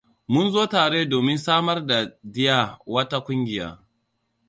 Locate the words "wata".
2.93-3.17